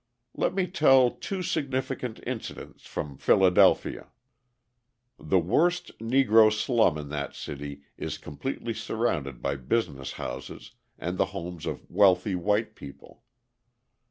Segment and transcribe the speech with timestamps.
[0.33, 4.07] Let me tell two significant incidents from Philadelphia.
[5.19, 11.25] The worst Negro slum in that city is completely surrounded by business houses and the
[11.37, 13.21] homes of wealthy white people.